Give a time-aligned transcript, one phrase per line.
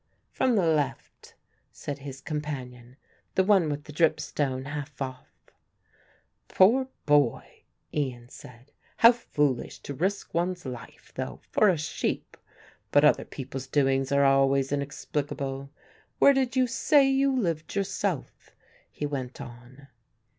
[0.31, 1.35] "From the left,"
[1.71, 2.97] said his companion,
[3.35, 5.27] "the one with the dripstone half off."
[6.47, 12.35] "Poor boy!" Ian said; "how foolish to risk one's life, though, for a sheep;
[12.89, 15.69] but other people's doings are always inexplicable.
[16.17, 18.55] Where did you say you lived yourself?"
[18.89, 19.87] he went on.